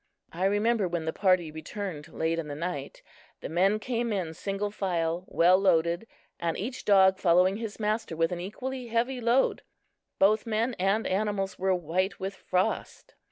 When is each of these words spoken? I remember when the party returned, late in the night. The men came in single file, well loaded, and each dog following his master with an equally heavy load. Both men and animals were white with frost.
I 0.31 0.45
remember 0.45 0.87
when 0.87 1.05
the 1.05 1.13
party 1.13 1.51
returned, 1.51 2.07
late 2.07 2.39
in 2.39 2.47
the 2.47 2.55
night. 2.55 3.03
The 3.41 3.49
men 3.49 3.77
came 3.77 4.11
in 4.11 4.33
single 4.33 4.71
file, 4.71 5.25
well 5.27 5.59
loaded, 5.59 6.07
and 6.39 6.57
each 6.57 6.85
dog 6.85 7.19
following 7.19 7.57
his 7.57 7.79
master 7.79 8.17
with 8.17 8.31
an 8.31 8.39
equally 8.39 8.87
heavy 8.87 9.21
load. 9.21 9.61
Both 10.17 10.47
men 10.47 10.73
and 10.79 11.05
animals 11.05 11.59
were 11.59 11.75
white 11.75 12.19
with 12.19 12.33
frost. 12.33 13.13